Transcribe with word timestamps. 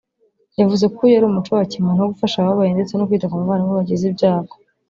yavuze 0.59 0.85
ko 0.93 0.99
uyu 1.05 1.15
ari 1.17 1.25
umuco 1.27 1.51
wa 1.57 1.65
kimuntu 1.71 2.01
wo 2.03 2.11
gufasha 2.13 2.35
abababaye 2.37 2.71
ndetse 2.73 2.93
no 2.95 3.07
kwita 3.07 3.29
ku 3.29 3.35
muvandimwe 3.41 3.73
wagize 3.77 4.03
ibyago 4.11 4.53